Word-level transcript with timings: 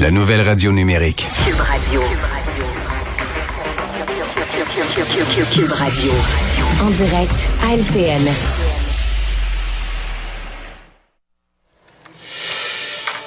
La 0.00 0.10
nouvelle 0.10 0.40
radio 0.40 0.72
numérique. 0.72 1.26
Cube 1.44 1.60
Radio. 1.60 2.00
Cube 5.52 5.72
Radio. 5.72 6.12
En 6.82 6.88
direct 6.88 7.48
à 7.62 7.76
LCN. 7.76 8.69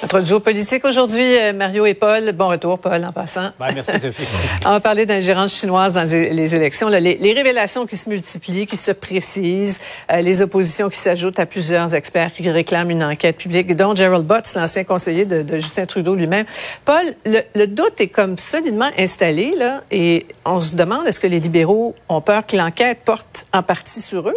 Notre 0.04 0.20
duo 0.20 0.38
politique 0.38 0.84
aujourd'hui, 0.84 1.38
euh, 1.38 1.54
Mario 1.54 1.86
et 1.86 1.94
Paul. 1.94 2.30
Bon 2.32 2.48
retour, 2.48 2.78
Paul, 2.78 3.02
en 3.06 3.12
passant. 3.12 3.52
Ben, 3.58 3.68
merci, 3.74 3.92
Sophie. 3.92 4.26
On 4.66 4.72
va 4.72 4.80
parler 4.80 5.06
d'ingérence 5.06 5.58
chinoise 5.58 5.94
dans 5.94 6.02
les 6.02 6.54
élections. 6.54 6.90
Les, 6.90 7.16
les, 7.16 7.32
révélations 7.32 7.86
qui 7.86 7.96
se 7.96 8.10
multiplient, 8.10 8.66
qui 8.66 8.76
se 8.76 8.90
précisent, 8.90 9.80
euh, 10.12 10.20
les 10.20 10.42
oppositions 10.42 10.90
qui 10.90 10.98
s'ajoutent 10.98 11.40
à 11.40 11.46
plusieurs 11.46 11.94
experts 11.94 12.34
qui 12.34 12.50
réclament 12.50 12.90
une 12.90 13.02
enquête 13.02 13.38
publique, 13.38 13.74
dont 13.74 13.96
Gerald 13.96 14.26
Butts, 14.26 14.54
l'ancien 14.56 14.84
conseiller 14.84 15.24
de, 15.24 15.40
de, 15.40 15.54
Justin 15.54 15.86
Trudeau 15.86 16.14
lui-même. 16.14 16.44
Paul, 16.84 17.04
le, 17.24 17.40
le, 17.54 17.66
doute 17.66 17.98
est 17.98 18.08
comme 18.08 18.36
solidement 18.36 18.90
installé, 18.98 19.54
là, 19.56 19.84
et 19.90 20.26
on 20.44 20.60
se 20.60 20.76
demande 20.76 21.06
est-ce 21.06 21.18
que 21.18 21.28
les 21.28 21.40
libéraux 21.40 21.94
ont 22.10 22.20
peur 22.20 22.44
que 22.44 22.58
l'enquête 22.58 22.98
porte 23.06 23.46
en 23.54 23.62
partie 23.62 24.02
sur 24.02 24.28
eux? 24.28 24.36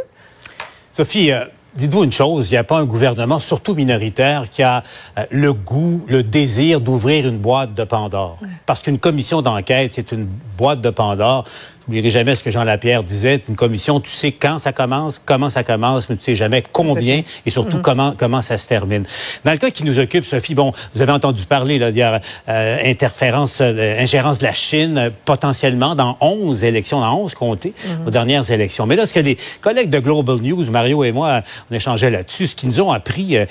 Sophie, 0.94 1.32
euh, 1.32 1.44
dites-vous 1.78 2.04
une 2.04 2.12
chose, 2.12 2.50
il 2.50 2.54
n'y 2.54 2.58
a 2.58 2.64
pas 2.64 2.78
un 2.78 2.86
gouvernement, 2.86 3.40
surtout 3.40 3.76
minoritaire, 3.76 4.50
qui 4.50 4.64
a 4.64 4.84
euh, 5.18 5.26
le 5.30 5.54
goût, 5.54 6.04
le 6.08 6.24
désir 6.24 6.82
d'ouvrir 6.82 7.28
une 7.28 7.38
boîte 7.38 7.74
de 7.74 7.84
Pandore. 7.84 8.38
Parce 8.66 8.82
qu'une 8.82 9.00
commission 9.00 9.42
d'enquête, 9.42 9.92
c'est 9.94 10.12
une 10.12 10.28
boîte 10.58 10.82
de 10.82 10.90
Pandore. 10.90 11.46
J'oublierai 11.88 12.12
jamais 12.12 12.36
ce 12.36 12.44
que 12.44 12.52
Jean 12.52 12.66
Lapierre 12.66 13.02
disait. 13.02 13.42
Une 13.48 13.56
commission, 13.56 14.02
tu 14.02 14.12
sais 14.12 14.34
quand 14.34 14.60
ça 14.60 14.74
commence, 14.74 15.22
comment 15.24 15.50
ça 15.50 15.64
commence, 15.64 16.10
mais 16.10 16.18
tu 16.18 16.24
sais 16.26 16.36
jamais 16.36 16.62
combien 16.74 17.24
et 17.46 17.50
surtout 17.50 17.78
mm 17.78 17.80
-hmm. 17.80 17.82
comment 17.84 18.14
comment 18.18 18.42
ça 18.42 18.58
se 18.58 18.68
termine. 18.68 19.06
Dans 19.46 19.54
le 19.54 19.58
cas 19.58 19.70
qui 19.70 19.86
nous 19.86 19.98
occupe, 19.98 20.26
Sophie, 20.26 20.54
bon, 20.54 20.74
vous 20.94 21.02
avez 21.02 21.14
entendu 21.14 21.46
parler 21.46 21.80
là, 21.80 21.92
d'hier, 21.92 22.20
euh, 22.50 22.78
interférence, 22.84 23.60
euh, 23.62 24.02
ingérence 24.02 24.40
de 24.40 24.44
la 24.44 24.54
Chine 24.54 24.98
euh, 24.98 25.10
potentiellement 25.24 25.96
dans 25.96 26.18
11 26.20 26.66
élections, 26.66 27.00
dans 27.00 27.16
11 27.24 27.34
comtés 27.36 27.74
mm 27.74 27.90
-hmm. 27.90 28.08
aux 28.08 28.12
dernières 28.12 28.52
élections. 28.52 28.86
Mais 28.86 28.98
là, 28.98 29.08
ce 29.08 29.14
que 29.14 29.22
les 29.22 29.38
collègues 29.62 29.90
de 29.90 30.00
Global 30.00 30.38
News, 30.42 30.66
Mario 30.70 31.06
et 31.06 31.14
moi, 31.14 31.42
on 31.72 31.76
échangeait 31.76 32.12
là-dessus, 32.12 32.48
ce 32.48 32.56
qu'ils 32.58 32.70
nous 32.70 32.82
ont 32.82 32.92
appris 32.92 33.38
euh, 33.38 33.46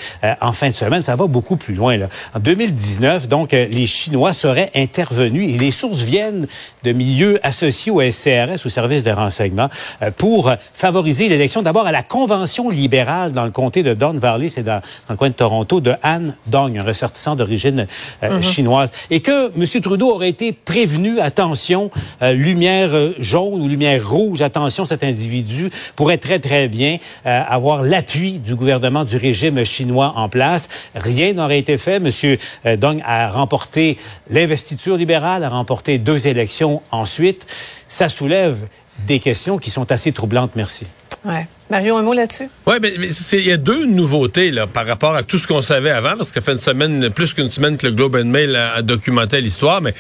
en 0.51 0.53
fin 0.53 0.69
de 0.69 0.75
semaine, 0.85 1.03
ça 1.03 1.17
va 1.17 1.27
beaucoup 1.27 1.57
plus 1.57 1.75
loin. 1.75 1.97
Là. 1.97 2.09
En 2.35 2.41
2019, 2.41 3.29
donc, 3.29 3.53
les 3.53 3.87
Chinois 3.87 4.35
seraient 4.35 4.71
intervenus 4.75 5.47
et 5.55 5.59
les 5.65 5.71
sources 5.81 6.03
viennent 6.15 6.47
de 6.87 6.93
milieux 6.93 7.37
associés 7.43 7.93
au 7.93 8.03
CRS, 8.27 8.67
au 8.67 8.69
service 8.69 9.05
de 9.05 9.11
renseignement, 9.11 9.69
euh, 10.03 10.11
pour 10.11 10.51
favoriser 10.75 11.29
l'élection 11.29 11.63
d'abord 11.63 11.87
à 11.87 11.93
la 11.93 12.03
convention 12.03 12.71
libérale 12.71 13.31
dans 13.33 13.45
le 13.45 13.53
comté 13.53 13.85
de 13.85 13.95
Don 13.95 14.15
Valley, 14.15 14.49
c'est 14.49 14.65
dans, 14.65 14.81
dans, 15.07 15.13
le 15.13 15.17
coin 15.17 15.29
de 15.29 15.35
Toronto, 15.35 15.81
de 15.81 15.95
Anne 16.03 16.35
Dong, 16.47 16.77
un 16.77 16.83
ressortissant 16.83 17.37
d'origine 17.37 17.87
euh, 18.23 18.31
mm 18.31 18.39
-hmm. 18.39 18.43
chinoise. 18.43 18.91
Et 19.11 19.21
que 19.21 19.53
M. 19.57 19.81
Trudeau 19.81 20.11
aurait 20.15 20.29
été 20.29 20.53
prévenu, 20.53 21.21
attention, 21.21 21.91
euh, 22.23 22.33
lumière 22.33 22.91
jaune 23.19 23.61
ou 23.63 23.69
lumière 23.69 24.09
rouge, 24.09 24.43
attention, 24.43 24.87
cet 24.87 25.05
individu 25.05 25.71
pourrait 25.95 26.19
très, 26.19 26.39
très 26.39 26.69
bien 26.69 26.99
avoir 27.25 27.83
l'appui 27.83 28.39
du 28.39 28.55
gouvernement 28.55 29.05
du 29.05 29.17
régime 29.17 29.65
chinois 29.65 30.13
en 30.17 30.29
place. 30.29 30.69
Rien 30.95 31.33
n'aurait 31.33 31.59
été 31.59 31.79
fait. 31.79 31.97
M. 31.97 32.77
Dong 32.79 32.99
a 33.05 33.31
remporté 33.31 33.99
l'investiture 34.31 34.97
libérale, 34.97 35.45
a 35.45 35.49
remporté 35.49 35.99
deux 35.99 36.27
élections 36.27 36.83
ensuite 36.91 37.47
ça 37.89 38.09
soulève 38.09 38.67
des 39.07 39.21
questions 39.21 39.59
qui 39.59 39.71
sont 39.71 39.91
assez 39.93 40.13
troublantes. 40.13 40.53
Merci. 40.57 40.87
Ouais. 41.25 41.47
Mario, 41.71 41.97
un 41.97 42.03
mot 42.03 42.13
là-dessus? 42.13 42.49
Oui, 42.67 42.77
mais, 42.81 42.95
mais 42.99 43.09
il 43.09 43.47
y 43.47 43.51
a 43.51 43.57
deux 43.57 43.87
nouveautés 43.87 44.53
là, 44.53 44.69
par 44.69 44.87
rapport 44.87 45.17
à 45.17 45.25
tout 45.25 45.39
ce 45.39 45.49
qu'on 45.49 45.63
savait 45.63 45.91
avant, 45.91 46.17
parce 46.17 46.29
que 46.29 46.37
ça 46.37 46.41
fait 46.41 46.53
une 46.53 46.59
semaine, 46.59 47.11
plus 47.11 47.35
qu'une 47.35 47.51
semaine 47.51 47.77
que 47.77 47.87
le 47.89 47.93
Globe 47.93 48.15
and 48.15 48.27
Mail 48.27 48.55
a, 48.55 48.75
a 48.75 48.83
documenté 48.83 49.41
l'histoire. 49.41 49.81
Mais 49.83 49.93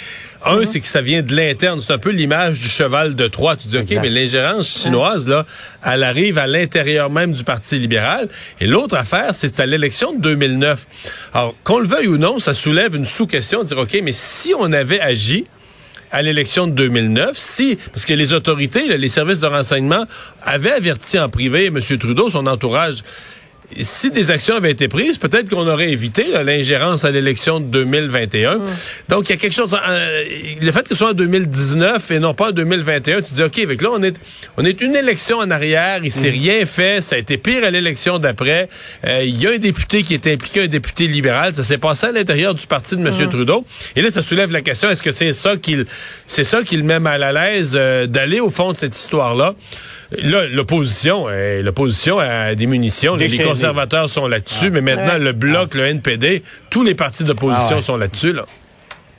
un, 0.45 0.59
mm 0.59 0.61
-hmm. 0.61 0.67
c'est 0.67 0.81
que 0.81 0.87
ça 0.87 1.01
vient 1.01 1.23
de 1.23 1.35
l'interne. 1.35 1.81
C'est 1.85 1.93
un 1.93 1.99
peu 1.99 2.11
l'image 2.11 2.61
du 2.61 2.69
cheval 2.69 3.17
de 3.17 3.27
Troie. 3.27 3.57
Tu 3.57 3.67
dis, 3.67 3.77
exact. 3.77 3.97
OK, 3.97 4.03
mais 4.03 4.11
l'ingérence 4.11 4.83
chinoise, 4.83 5.25
ouais. 5.25 5.31
là, 5.31 5.47
elle 5.85 6.05
arrive 6.05 6.39
à 6.39 6.47
l'intérieur 6.47 7.11
même 7.11 7.33
du 7.33 7.43
Parti 7.43 7.77
libéral. 7.77 8.29
Et 8.61 8.69
l'autre 8.69 8.97
affaire, 8.97 9.35
c'est 9.35 9.59
à 9.59 9.67
l'élection 9.67 10.13
de 10.13 10.21
2009. 10.21 10.87
Alors, 11.35 11.55
qu'on 11.65 11.81
le 11.81 11.89
veuille 11.89 12.07
ou 12.07 12.19
non, 12.19 12.39
ça 12.39 12.55
soulève 12.55 12.95
une 12.95 13.05
sous-question 13.05 13.65
de 13.65 13.69
dire, 13.69 13.79
OK, 13.79 13.95
mais 14.05 14.13
si 14.13 14.55
on 14.57 14.73
avait 14.73 15.01
agi 15.01 15.47
à 16.17 16.23
l'élection 16.23 16.67
de 16.67 16.73
2009, 16.73 17.33
si, 17.37 17.77
parce 17.93 18.07
que 18.07 18.15
les 18.15 18.33
autorités, 18.33 18.97
les 18.97 19.09
services 19.11 19.39
de 19.39 19.47
renseignement 19.47 20.07
avaient 20.41 20.73
averti 20.73 21.19
en 21.19 21.29
privé 21.29 21.67
M. 21.67 21.79
Trudeau, 21.99 22.31
son 22.31 22.47
entourage, 22.47 23.03
si 23.81 24.11
des 24.11 24.31
actions 24.31 24.57
avaient 24.57 24.71
été 24.71 24.89
prises, 24.89 25.19
peut-être 25.19 25.49
qu'on 25.49 25.67
aurait 25.67 25.91
évité 25.91 26.25
l'ingérence 26.45 27.05
à 27.05 27.11
l'élection 27.11 27.61
de 27.61 27.67
2021. 27.67 28.57
Mm. 28.57 28.65
Donc, 29.09 29.29
il 29.29 29.33
y 29.33 29.35
a 29.35 29.37
quelque 29.37 29.55
chose... 29.55 29.75
Euh, 29.75 30.25
le 30.61 30.73
fait 30.73 30.83
que 30.83 30.89
ce 30.91 30.95
soit 30.95 31.11
en 31.11 31.15
2019 31.15 32.11
et 32.11 32.19
non 32.19 32.35
pas 32.35 32.49
en 32.49 32.53
2021, 32.53 33.23
tu 33.23 33.35
dis, 33.35 33.43
OK, 33.43 33.59
avec 33.59 33.83
là, 33.83 33.91
on 33.93 34.03
est, 34.03 34.17
on 34.57 34.65
est 34.65 34.81
une 34.81 34.95
élection 34.95 35.39
en 35.39 35.51
arrière, 35.51 36.01
il 36.05 36.13
s'est 36.13 36.31
mm. 36.31 36.35
rien 36.35 36.67
fait, 36.67 37.01
ça 37.01 37.17
a 37.17 37.19
été 37.19 37.39
pire 37.39 37.65
à 37.65 37.71
l'élection 37.71 38.19
d'après. 38.19 38.69
Euh, 39.07 39.23
il 39.25 39.41
y 39.41 39.47
a 39.47 39.51
un 39.51 39.59
député 39.59 40.03
qui 40.03 40.15
est 40.15 40.27
impliqué, 40.27 40.63
un 40.63 40.69
député 40.69 41.07
libéral, 41.07 41.55
ça 41.55 41.65
s'est 41.65 41.79
passé 41.79 42.07
à 42.07 42.13
l'intérieur 42.13 42.55
du 42.55 42.67
parti 42.67 42.97
de 42.97 43.07
M. 43.07 43.13
Mm. 43.13 43.29
Trudeau. 43.29 43.65
Et 43.97 44.03
là, 44.03 44.11
ça 44.11 44.23
soulève 44.23 44.53
la 44.53 44.61
question, 44.61 44.91
est-ce 44.91 45.03
que 45.03 45.13
c'est 45.13 45.33
ça 45.33 45.57
qu'il 45.57 45.87
c'est 46.27 46.45
ça 46.45 46.63
qui 46.63 46.77
le 46.77 46.83
met 46.83 47.01
mal 47.01 47.23
à 47.23 47.33
l'aise 47.33 47.73
euh, 47.75 48.07
d'aller 48.07 48.41
au 48.41 48.51
fond 48.51 48.73
de 48.73 48.77
cette 48.77 48.97
histoire-là? 48.97 49.55
Là, 50.23 50.47
l'opposition, 50.49 51.27
l'opposition 51.63 52.21
a 52.21 52.55
des 52.55 52.67
munitions. 52.67 53.17
Les 53.17 53.29
conservateurs 53.57 54.09
sont 54.09 54.27
là-dessus, 54.27 54.67
ah. 54.67 54.71
mais 54.71 54.81
maintenant, 54.81 55.15
ouais. 55.15 55.19
le 55.19 55.33
Bloc, 55.33 55.71
ah. 55.75 55.79
le 55.79 55.87
NPD, 55.87 56.43
tous 56.71 56.83
les 56.83 56.95
partis 56.95 57.25
d'opposition 57.25 57.67
ah 57.71 57.77
ouais. 57.77 57.83
sont 57.83 57.97
là-dessus, 57.97 58.33
là. 58.33 58.45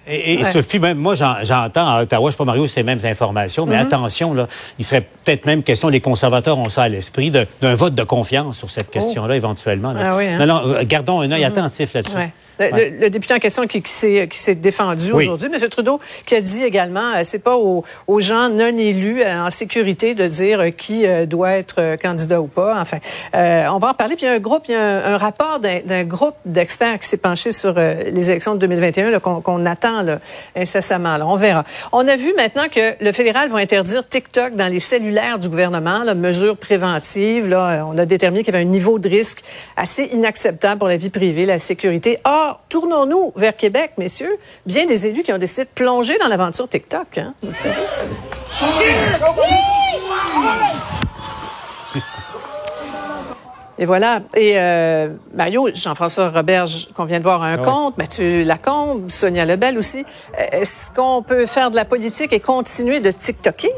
Et, 0.09 0.36
et 0.36 0.44
ouais. 0.44 0.52
Sophie, 0.52 0.80
même 0.80 0.98
moi, 0.98 1.16
j'entends 1.16 1.86
à 1.86 2.02
Ottawa, 2.03 2.30
je 2.30 2.31
sais 2.31 2.38
pas 2.38 2.46
Mario, 2.46 2.66
les 2.74 2.84
mêmes 2.84 3.02
informations, 3.03 3.66
mais 3.66 3.75
mm 3.75 3.80
-hmm. 3.80 3.88
attention, 3.88 4.34
là, 4.34 4.48
il 4.80 4.86
serait 4.86 5.02
peut-être 5.02 5.46
même 5.46 5.64
question, 5.64 5.90
les 5.90 6.00
conservateurs 6.00 6.58
ont 6.58 6.70
ça 6.70 6.84
à 6.84 6.90
l'esprit, 6.90 7.30
d'un 7.30 7.75
vote 7.75 7.94
de 7.94 8.03
confiance 8.03 8.58
sur 8.58 8.70
cette 8.70 8.90
question-là, 8.90 9.34
oh. 9.34 9.44
éventuellement. 9.44 9.92
Là. 9.92 10.00
Ah 10.03 10.16
oui, 10.16 10.28
hein? 10.28 10.38
Non, 10.40 10.48
non, 10.48 10.84
gardons 10.84 11.19
un 11.19 11.31
œil 11.31 11.42
mm 11.42 11.44
-hmm. 11.44 11.48
attentif 11.48 11.94
là-dessus. 11.94 12.31
Le, 12.59 12.66
ouais. 12.66 12.90
le, 12.90 13.00
le, 13.01 13.09
député 13.09 13.34
en 13.34 13.40
question 13.40 13.68
qui, 13.68 13.81
qui 13.81 13.91
s'est 13.91 14.56
défendu 14.56 15.12
oui. 15.12 15.25
aujourd'hui, 15.25 15.50
M. 15.53 15.69
Trudeau, 15.69 16.00
qui 16.25 16.35
a 16.35 16.41
dit 16.41 16.63
également, 16.63 17.13
euh, 17.16 17.22
c'est 17.23 17.40
pas 17.40 17.57
aux, 17.57 17.84
aux, 18.07 18.19
gens 18.19 18.50
non 18.50 18.75
élus 18.78 19.22
euh, 19.22 19.45
en 19.45 19.51
sécurité 19.51 20.16
de 20.16 20.28
dire 20.28 20.59
euh, 20.59 20.69
qui 20.69 21.06
doit 21.28 21.51
être 21.51 21.97
candidat 22.01 22.41
ou 22.41 22.47
pas. 22.47 22.79
Enfin, 22.79 22.97
on 23.34 23.78
va 23.79 23.90
en 23.90 23.94
parler. 23.94 24.16
Puis 24.16 24.25
il 24.25 24.29
y 24.29 24.31
a 24.31 24.35
un 24.35 24.40
groupe, 24.40 24.63
il 24.68 24.72
y 24.72 24.75
a 24.75 24.81
un, 24.81 25.13
un 25.13 25.18
rapport 25.18 25.59
d'un 25.59 26.03
groupe 26.03 26.35
d'experts 26.45 27.00
qui 27.00 27.07
s'est 27.07 27.18
penché 27.18 27.51
sur 27.51 27.75
les 27.75 28.29
élections 28.29 28.56
de 28.56 28.59
2021 28.59 29.19
qu'on 29.19 29.41
qu 29.41 29.68
attend 29.68 30.01
là, 30.01 30.19
incessamment. 30.56 31.18
Là. 31.18 31.25
On 31.28 31.35
verra. 31.35 31.63
On 31.91 32.07
a 32.07 32.16
vu 32.16 32.34
maintenant 32.35 32.68
que 32.72 33.03
le 33.03 33.12
fédéral 33.12 33.50
va 33.50 33.59
interdire 33.59 34.07
TikTok 34.07 34.56
dans 34.56 34.72
les 34.72 34.79
cellulaires 34.79 35.39
du 35.39 35.50
gouvernement, 35.50 36.03
là, 36.03 36.13
mesure 36.13 36.57
préventive. 36.57 37.50
Là, 37.50 37.85
on 37.88 37.97
a 37.97 38.06
déterminé 38.06 38.44
qu'il 38.44 38.53
y 38.53 38.57
avait 38.57 38.66
un 38.66 38.69
niveau 38.69 39.00
de 39.00 39.09
risque 39.09 39.44
assez 39.75 40.09
inacceptable 40.13 40.79
pour 40.79 40.88
la 40.88 40.97
vie 40.97 41.09
privée, 41.09 41.45
la 41.45 41.59
sécurité. 41.59 42.19
Or, 42.24 42.47
tournons-nous 42.69 43.34
vers 43.35 43.56
Québec, 43.56 43.94
messieurs. 43.97 44.38
Bien 44.66 44.85
des 44.85 45.08
élus 45.08 45.24
qui 45.24 45.34
ont 45.34 45.38
décidé 45.38 45.63
de 45.63 45.69
plonger 45.69 46.18
dans 46.18 46.27
l'aventure 46.27 46.68
TikTok. 46.68 47.18
Hein? 47.18 47.33
Vous 47.42 47.50
le 47.50 47.56
savez. 47.56 47.75
Et 53.80 53.86
voilà. 53.86 54.22
Et 54.36 54.54
euh, 54.56 55.10
Mario, 55.33 55.69
Jean-François 55.74 56.30
Roberge, 56.30 56.88
qu'on 56.95 57.06
vient 57.06 57.19
de 57.19 57.24
voir 57.24 57.44
un 57.44 57.54
ah 57.54 57.57
compte. 57.57 57.98
Mathieu 57.98 58.44
Lacombe, 58.44 59.10
Sonia 59.10 59.45
Lebel 59.45 59.77
aussi. 59.77 60.04
Est-ce 60.51 60.92
qu'on 60.92 61.22
peut 61.22 61.45
faire 61.45 61.69
de 61.69 61.75
la 61.75 61.86
politique 61.86 62.33
et 62.33 62.39
continuer 62.39 63.00
de 63.00 63.12
TikToker? 63.12 63.69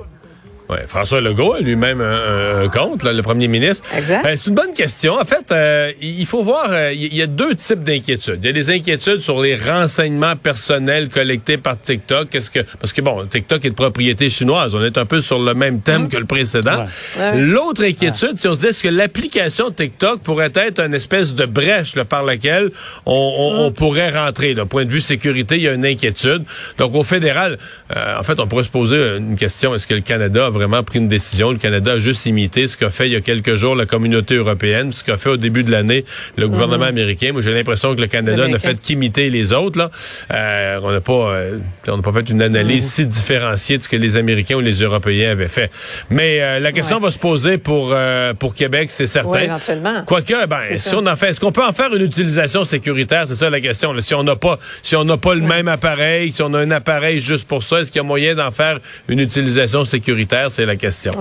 Ouais, 0.69 0.85
François 0.87 1.19
Legault 1.19 1.53
a 1.53 1.61
lui-même 1.61 1.99
un, 1.99 2.61
un 2.63 2.69
compte, 2.69 3.01
là, 3.03 3.11
le 3.11 3.23
premier 3.23 3.47
ministre. 3.47 3.87
Exact. 3.97 4.23
Euh, 4.25 4.33
c'est 4.35 4.49
une 4.49 4.55
bonne 4.55 4.73
question. 4.75 5.15
En 5.19 5.25
fait, 5.25 5.51
euh, 5.51 5.91
il 5.99 6.27
faut 6.27 6.43
voir, 6.43 6.67
euh, 6.69 6.91
il 6.93 7.15
y 7.15 7.23
a 7.23 7.27
deux 7.27 7.55
types 7.55 7.83
d'inquiétudes. 7.83 8.39
Il 8.43 8.45
y 8.45 8.49
a 8.49 8.53
des 8.53 8.69
inquiétudes 8.69 9.19
sur 9.21 9.41
les 9.41 9.55
renseignements 9.55 10.35
personnels 10.35 11.09
collectés 11.09 11.57
par 11.57 11.81
TikTok. 11.81 12.29
Qu'est-ce 12.29 12.51
que 12.51 12.59
parce 12.79 12.93
que 12.93 13.01
bon, 13.01 13.25
TikTok 13.25 13.65
est 13.65 13.71
de 13.71 13.75
propriété 13.75 14.29
chinoise. 14.29 14.75
On 14.75 14.83
est 14.83 14.97
un 14.99 15.05
peu 15.07 15.21
sur 15.21 15.39
le 15.39 15.55
même 15.55 15.81
thème 15.81 16.07
que 16.07 16.17
le 16.17 16.25
précédent. 16.25 16.85
Ouais. 17.17 17.21
Ouais. 17.23 17.41
L'autre 17.41 17.83
inquiétude, 17.83 18.37
si 18.37 18.47
on 18.47 18.53
se 18.53 18.59
dit 18.59 18.67
est-ce 18.67 18.83
que 18.83 18.89
l'application 18.89 19.71
TikTok 19.71 20.21
pourrait 20.21 20.51
être 20.53 20.79
une 20.81 20.93
espèce 20.93 21.33
de 21.33 21.45
brèche 21.45 21.95
là, 21.95 22.05
par 22.05 22.23
laquelle 22.23 22.69
on, 23.07 23.13
on- 23.13 23.65
on 23.65 23.71
pourrait 23.71 24.11
rentrer. 24.11 24.53
D'un 24.53 24.67
point 24.67 24.85
de 24.85 24.91
vue 24.91 25.01
sécurité, 25.01 25.55
il 25.55 25.63
y 25.63 25.67
a 25.67 25.73
une 25.73 25.85
inquiétude. 25.85 26.43
Donc 26.77 26.93
au 26.93 27.03
fédéral, 27.03 27.57
euh, 27.95 28.19
en 28.19 28.23
fait, 28.23 28.39
on 28.39 28.45
pourrait 28.47 28.63
se 28.63 28.69
poser 28.69 29.17
une 29.17 29.35
question 29.35 29.73
est-ce 29.73 29.87
que 29.87 29.95
le 29.95 30.01
Canada 30.01 30.45
a 30.45 30.49
vraiment 30.59 30.83
pris 30.83 30.99
une 30.99 31.07
décision 31.07 31.51
Le 31.51 31.57
Canada 31.57 31.93
a 31.93 31.97
juste 31.97 32.25
imité 32.25 32.67
ce 32.67 32.75
qu'a 32.77 32.89
fait 32.91 33.07
il 33.07 33.13
y 33.13 33.15
a 33.15 33.21
quelques 33.21 33.55
jours 33.55 33.75
la 33.75 33.85
communauté 33.85 34.35
européenne, 34.35 34.91
ce 34.91 35.03
qu'a 35.03 35.17
fait 35.17 35.29
au 35.29 35.37
début 35.37 35.63
de 35.63 35.71
l'année 35.71 36.03
le 36.37 36.47
gouvernement 36.49 36.85
américain. 36.85 37.31
Moi, 37.31 37.41
j'ai 37.41 37.53
l'impression 37.53 37.95
que 37.95 38.01
le 38.01 38.07
Canada 38.07 38.47
n'a 38.47 38.59
fait 38.59 38.79
qu'imiter 38.81 39.29
les 39.29 39.53
autres. 39.53 39.79
Là, 39.79 39.89
Euh, 40.33 40.79
on 40.83 40.91
n'a 40.91 41.01
pas, 41.01 41.13
euh, 41.33 41.59
on 41.87 41.97
n'a 41.97 42.03
pas 42.03 42.11
fait 42.13 42.29
une 42.29 42.41
analyse 42.41 42.85
si 42.91 43.05
différenciée 43.05 43.77
de 43.77 43.83
ce 43.83 43.89
que 43.89 43.95
les 43.95 44.17
Américains 44.17 44.55
ou 44.55 44.59
les 44.61 44.81
Européens 44.83 45.31
avaient 45.31 45.47
fait. 45.47 45.71
Mais 46.09 46.41
euh, 46.41 46.59
la 46.59 46.71
question 46.71 46.97
Ouais. 46.97 47.03
va 47.03 47.11
se 47.11 47.17
poser 47.19 47.57
pour 47.57 47.91
euh, 47.93 48.33
pour 48.33 48.53
Québec, 48.55 48.89
c'est 48.91 49.07
certain. 49.07 49.29
Ouais, 49.31 49.45
éventuellement. 49.45 50.03
Quoique, 50.05 50.45
ben, 50.47 50.61
si 50.75 50.89
ça. 50.89 50.97
on 50.97 51.05
en 51.07 51.15
fait, 51.15 51.29
est-ce 51.29 51.39
qu'on 51.39 51.51
peut 51.51 51.63
en 51.65 51.71
faire 51.73 51.93
une 51.95 52.01
utilisation 52.03 52.63
sécuritaire? 52.65 53.27
C'est 53.27 53.35
ça 53.35 53.49
la 53.49 53.61
question. 53.61 53.93
là. 53.93 54.01
Si 54.01 54.13
on 54.13 54.23
n'a 54.23 54.35
pas, 54.35 54.59
si 54.83 54.95
on 54.95 55.03
n'a 55.05 55.17
pas 55.17 55.35
le 55.35 55.41
même 55.41 55.67
appareil, 55.67 56.31
si 56.31 56.41
on 56.41 56.53
a 56.53 56.59
un 56.59 56.71
appareil 56.71 57.19
juste 57.19 57.47
pour 57.47 57.63
ça, 57.63 57.79
est-ce 57.79 57.91
qu'il 57.91 57.99
y 57.99 58.05
a 58.05 58.07
moyen 58.07 58.35
d'en 58.35 58.51
faire 58.51 58.79
une 59.07 59.19
utilisation 59.19 59.85
sécuritaire? 59.85 60.48
C'est 60.49 60.65
la 60.65 60.75
question. 60.75 61.11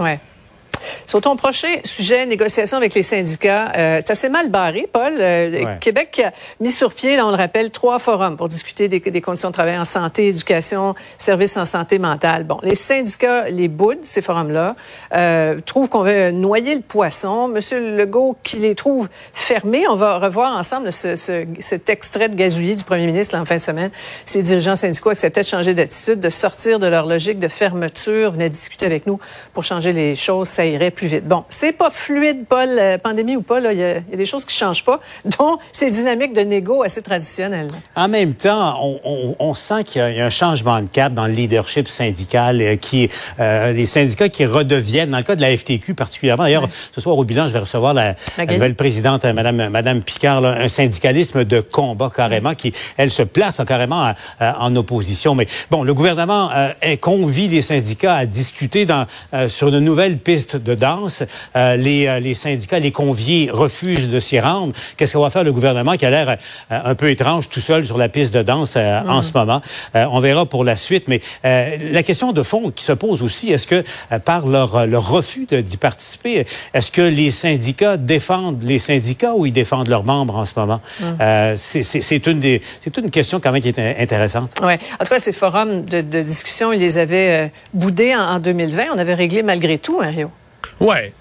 Sur 1.07 1.21
ton 1.21 1.37
prochain 1.37 1.69
sujet, 1.85 2.27
négociation 2.27 2.77
avec 2.77 2.95
les 2.95 3.03
syndicats, 3.03 3.73
euh, 3.77 4.01
ça 4.05 4.15
s'est 4.15 4.29
mal 4.29 4.49
barré, 4.51 4.89
Paul. 4.93 5.15
Euh, 5.19 5.49
Ouais. 5.59 5.79
Québec 5.81 6.21
a 6.25 6.33
mis 6.61 6.71
sur 6.71 6.93
pied, 6.93 7.17
là, 7.17 7.27
on 7.27 7.31
le 7.31 7.37
rappelle, 7.37 7.71
trois 7.71 7.99
forums 7.99 8.37
pour 8.37 8.49
discuter 8.49 8.89
des, 8.89 9.01
des 9.01 9.21
conditions 9.21 9.49
de 9.49 9.55
travail 9.55 9.79
en 9.79 9.85
santé, 9.85 10.29
éducation, 10.29 10.95
services 11.17 11.57
en 11.57 11.65
santé 11.65 11.99
mentale. 11.99 12.45
Bon, 12.45 12.59
les 12.63 12.75
syndicats 12.75 13.49
les 13.49 13.69
boudent, 13.69 14.05
ces 14.05 14.23
forums-là, 14.23 14.77
euh, 15.15 15.61
trouvent 15.65 15.89
qu'on 15.89 16.03
veut 16.03 16.31
noyer 16.31 16.75
le 16.75 16.81
poisson. 16.83 17.49
Monsieur 17.49 17.97
Legault, 17.97 18.37
qui 18.43 18.57
les 18.57 18.75
trouve 18.75 19.09
fermés, 19.33 19.87
on 19.89 19.97
va 19.97 20.19
revoir 20.19 20.57
ensemble 20.57 20.93
ce, 20.93 21.17
ce- 21.17 21.45
cet 21.61 21.89
extrait 21.91 22.29
de 22.29 22.37
gazouillis 22.37 22.77
du 22.77 22.85
premier 22.85 23.07
ministre 23.07 23.35
là, 23.35 23.43
en 23.43 23.45
fin 23.45 23.57
de 23.57 23.61
semaine. 23.61 23.91
Ces 24.27 24.43
dirigeants 24.43 24.77
syndicaux 24.77 25.11
acceptaient 25.11 25.43
de 25.43 25.47
changer 25.47 25.75
d'attitude, 25.75 26.21
de 26.21 26.31
sortir 26.31 26.79
de 26.79 26.87
leur 26.87 27.07
logique 27.07 27.39
de 27.39 27.49
fermeture, 27.49 28.33
venaient 28.33 28.49
discuter 28.51 28.87
avec 28.87 29.07
nous 29.07 29.19
pour 29.55 29.65
changer 29.65 29.93
les 29.93 30.15
choses, 30.15 30.49
ça 30.49 30.65
irait 30.73 30.91
plus 30.91 31.07
vite. 31.09 31.27
Bon, 31.27 31.45
c'est 31.49 31.73
pas 31.73 31.91
fluide, 31.91 32.45
Paul, 32.49 32.69
euh, 32.79 32.99
pandémie 32.99 33.37
ou 33.37 33.43
pas, 33.43 33.59
il 33.61 33.65
y, 33.79 33.83
a 33.83 33.97
il 33.99 34.11
y 34.11 34.15
a 34.15 34.17
des 34.17 34.25
choses 34.27 34.45
qui 34.45 34.55
changent 34.57 34.85
pas, 34.85 35.01
dont 35.39 35.59
ces 35.73 35.91
dynamiques 35.91 36.33
de 36.35 36.41
négo 36.43 36.83
assez 36.83 37.03
traditionnelles. 37.03 37.69
En 37.97 38.09
même 38.09 38.35
temps, 38.35 38.79
on, 38.83 39.01
on- 39.05 39.37
on 39.39 39.55
sent 39.55 39.85
qu'il 39.85 40.01
y 40.01 40.05
a- 40.05 40.11
il 40.11 40.17
y 40.17 40.21
a 40.21 40.27
un 40.27 40.31
changement 40.31 40.81
de 40.81 40.89
cap 40.89 41.13
dans 41.15 41.27
le 41.27 41.33
leadership 41.33 41.89
syndical, 41.89 42.61
euh, 42.61 42.77
qui 42.77 43.09
euh, 43.41 43.73
les 43.73 43.87
syndicats 43.87 44.29
qui 44.29 44.45
redeviennent, 44.47 45.11
dans 45.11 45.19
le 45.19 45.23
cas 45.25 45.37
de 45.37 45.41
la 45.41 45.57
FTQ 45.57 45.95
particulièrement. 45.95 46.45
D'ailleurs, 46.45 46.69
ce 46.93 47.01
soir 47.01 47.17
au 47.17 47.25
bilan, 47.25 47.49
je 47.49 47.53
vais 47.53 47.59
recevoir 47.61 47.95
la, 47.95 48.15
nouvelle 48.47 48.75
présidente, 48.75 49.25
euh, 49.25 49.33
Madame 49.33 49.69
Madame 49.69 50.03
Picard, 50.03 50.41
là, 50.41 50.57
un 50.61 50.69
syndicalisme 50.69 51.45
de 51.45 51.61
combat 51.61 52.11
carrément, 52.15 52.55
qui 52.55 52.73
elle 52.97 53.11
se 53.11 53.23
place 53.23 53.61
carrément 53.67 54.03
à- 54.03 54.15
à- 54.39 54.63
en 54.65 54.75
opposition. 54.77 55.35
Mais 55.35 55.47
bon, 55.71 55.83
le 55.83 55.95
gouvernement 55.95 56.51
euh, 56.55 56.97
convie 57.01 57.49
les 57.49 57.63
syndicats 57.63 58.15
à 58.15 58.27
discuter 58.27 58.87
dans, 58.87 59.07
euh, 59.35 59.49
sur 59.49 59.69
une 59.69 59.79
nouvelle 59.81 60.19
piste 60.19 60.57
de 60.63 60.75
danse. 60.75 61.23
Euh, 61.57 61.77
les, 61.77 62.07
euh, 62.07 62.21
les 62.21 62.35
syndicats, 62.35 62.79
les 62.79 62.93
conviés 62.93 63.51
refusent 63.53 64.09
de 64.09 64.21
s'y 64.21 64.39
rendre. 64.41 64.73
Qu'est-ce 64.97 65.13
qu'on 65.15 65.23
va 65.23 65.31
faire? 65.31 65.45
Le 65.45 65.53
gouvernement 65.53 65.97
qui 65.97 66.07
a 66.07 66.11
l'air 66.11 66.29
euh, 66.71 66.81
un 66.85 66.95
peu 66.95 67.11
étrange 67.11 67.49
tout 67.49 67.61
seul 67.61 67.87
sur 67.87 67.99
la 67.99 68.09
piste 68.09 68.33
de 68.35 68.43
danse 68.43 68.77
en 68.77 69.23
ce 69.23 69.33
moment? 69.35 69.61
On 69.95 70.21
verra 70.21 70.47
pour 70.47 70.65
la 70.65 70.77
suite. 70.77 71.05
Mais 71.09 71.21
la 71.45 72.03
question 72.03 72.33
de 72.33 72.43
fond 72.43 72.71
qui 72.71 72.85
se 72.85 72.93
pose 72.93 73.23
aussi, 73.23 73.51
est-ce 73.53 73.67
que 73.67 73.85
par 74.25 74.47
leur, 74.47 74.87
leur 74.87 75.09
refus 75.09 75.47
d'y 75.51 75.77
participer, 75.77 76.45
est-ce 76.75 76.91
que 76.91 77.03
les 77.03 77.31
syndicats 77.31 77.97
défendent 77.97 78.63
les 78.63 78.79
syndicats 78.79 79.35
ou 79.35 79.47
ils 79.47 79.53
défendent 79.53 79.89
leurs 79.89 80.05
membres 80.05 80.37
en 80.37 80.45
ce 80.47 80.53
moment? 80.57 80.81
Euh, 81.21 81.55
c'est- 81.57 82.27
une, 82.27 82.41
des- 82.41 82.61
c'est 82.81 82.97
une 82.99 83.11
question 83.11 83.41
quand 83.41 83.53
même 83.53 83.63
qui 83.63 83.69
est 83.69 83.79
in- 83.79 83.95
intéressante. 84.03 84.51
Ouais. 84.63 84.79
En 85.01 85.05
tout 85.05 85.11
cas, 85.11 85.19
ces 85.21 85.33
forums 85.33 85.85
de, 85.85 86.01
de 86.01 86.23
discussion, 86.23 86.73
ils 86.73 86.81
les 86.81 86.99
avaient 86.99 87.53
boudés 87.73 88.15
en, 88.15 88.21
en 88.23 88.39
2020. 88.39 88.85
On 88.95 88.99
avait 88.99 89.15
réglé 89.15 89.43
malgré 89.43 89.79
tout, 89.79 90.01
hein, 90.03 90.09
Rio? 90.11 90.31
Ouais. 90.81 91.13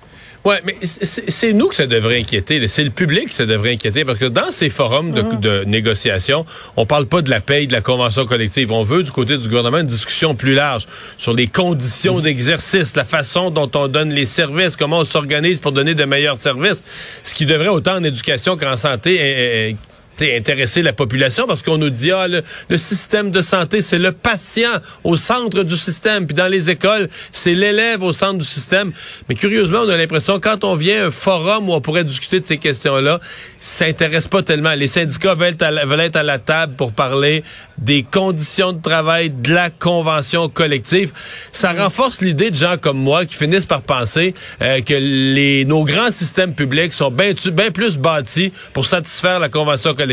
Ouais, 0.45 0.61
mais 0.63 0.77
c'est 0.83 1.51
nous 1.51 1.67
que 1.67 1.75
ça 1.75 1.87
devrait 1.87 2.19
inquiéter. 2.19 2.65
C'est 2.69 2.85
le 2.85 2.89
public 2.89 3.29
que 3.29 3.33
ça 3.33 3.45
devrait 3.45 3.73
inquiéter 3.73 4.05
parce 4.05 4.17
que 4.17 4.25
dans 4.25 4.49
ces 4.49 4.69
forums 4.69 5.11
de, 5.11 5.21
de 5.21 5.65
négociation, 5.65 6.45
on 6.77 6.85
parle 6.85 7.05
pas 7.05 7.21
de 7.21 7.29
la 7.29 7.41
paye, 7.41 7.67
de 7.67 7.73
la 7.73 7.81
convention 7.81 8.25
collective. 8.25 8.71
On 8.71 8.83
veut 8.83 9.03
du 9.03 9.11
côté 9.11 9.37
du 9.37 9.49
gouvernement 9.49 9.79
une 9.79 9.87
discussion 9.87 10.35
plus 10.35 10.53
large 10.53 10.85
sur 11.17 11.33
les 11.33 11.47
conditions 11.47 12.21
d'exercice, 12.21 12.95
la 12.95 13.03
façon 13.03 13.51
dont 13.51 13.69
on 13.75 13.89
donne 13.89 14.13
les 14.13 14.23
services, 14.23 14.77
comment 14.77 14.99
on 14.99 15.05
s'organise 15.05 15.59
pour 15.59 15.73
donner 15.73 15.95
de 15.95 16.05
meilleurs 16.05 16.37
services. 16.37 16.81
Ce 17.23 17.33
qui 17.33 17.45
devrait 17.45 17.67
autant 17.67 17.97
en 17.97 18.03
éducation 18.03 18.55
qu'en 18.55 18.77
santé 18.77 19.75
intéresser 20.21 20.81
la 20.81 20.93
population 20.93 21.45
parce 21.47 21.61
qu'on 21.61 21.77
nous 21.77 21.89
dit 21.89 22.11
ah 22.11 22.27
le, 22.27 22.43
le 22.69 22.77
système 22.77 23.31
de 23.31 23.41
santé 23.41 23.81
c'est 23.81 23.99
le 23.99 24.11
patient 24.11 24.73
au 25.03 25.15
centre 25.15 25.63
du 25.63 25.75
système 25.75 26.25
puis 26.25 26.35
dans 26.35 26.47
les 26.47 26.69
écoles 26.69 27.09
c'est 27.31 27.53
l'élève 27.53 28.03
au 28.03 28.13
centre 28.13 28.39
du 28.39 28.45
système. 28.45 28.91
Mais 29.29 29.35
curieusement 29.35 29.79
on 29.85 29.89
a 29.89 29.97
l'impression 29.97 30.39
quand 30.39 30.63
on 30.63 30.75
vient 30.75 31.03
à 31.03 31.07
un 31.07 31.11
forum 31.11 31.69
où 31.69 31.73
on 31.73 31.81
pourrait 31.81 32.03
discuter 32.03 32.39
de 32.39 32.45
ces 32.45 32.57
questions 32.57 32.97
là 32.97 33.19
ça 33.59 33.85
intéresse 33.85 34.27
pas 34.27 34.43
tellement. 34.43 34.73
Les 34.73 34.87
syndicats 34.87 35.35
veulent 35.35 35.55
la, 35.59 35.85
veulent 35.85 35.99
être 35.99 36.15
à 36.15 36.23
la 36.23 36.39
table 36.39 36.75
pour 36.75 36.93
parler 36.93 37.43
des 37.77 38.03
conditions 38.03 38.73
de 38.73 38.81
travail 38.81 39.29
de 39.29 39.53
la 39.53 39.69
convention 39.69 40.49
collective. 40.49 41.11
Ça 41.51 41.73
renforce 41.73 42.21
l'idée 42.21 42.49
de 42.49 42.55
gens 42.55 42.77
comme 42.79 42.97
moi 42.97 43.25
qui 43.25 43.35
finissent 43.35 43.65
par 43.65 43.81
penser 43.81 44.33
euh, 44.61 44.81
que 44.81 44.93
les 44.93 45.65
nos 45.65 45.83
grands 45.83 46.09
systèmes 46.09 46.53
publics 46.53 46.91
sont 46.93 47.11
bien 47.11 47.33
bien 47.51 47.71
plus 47.71 47.97
bâtis 47.97 48.51
pour 48.73 48.85
satisfaire 48.85 49.39
la 49.39 49.49
convention 49.49 49.93
collective 49.93 50.06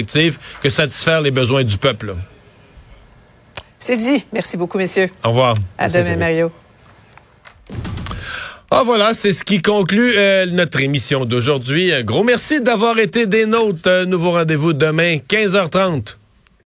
que 0.63 0.71
satisfaire 0.71 1.21
les 1.21 1.31
besoins 1.31 1.65
du 1.65 1.77
peuple. 1.79 2.15
C'est 3.79 3.97
dit. 3.97 4.25
Merci 4.33 4.57
beaucoup, 4.57 4.79
messieurs. 4.79 5.11
Au 5.23 5.29
revoir. 5.29 5.55
À 5.79 5.89
Merci, 5.89 5.99
demain. 6.11 6.17
Mario. 6.17 6.53
Ah 8.71 8.83
voilà, 8.85 9.15
c'est 9.15 9.33
ce 9.33 9.45
qui 9.45 9.63
conclut 9.63 10.15
euh, 10.17 10.47
notre 10.47 10.81
émission 10.81 11.25
d'aujourd'hui. 11.25 11.93
Un 11.93 12.03
gros 12.03 12.25
merci 12.25 12.61
d'avoir 12.61 12.99
été 12.99 13.27
des 13.27 13.47
nôtres. 13.47 13.83
Euh, 13.87 14.05
nouveau 14.05 14.33
rendez-vous 14.33 14.73
demain, 14.73 15.19
15h30. 15.29 16.17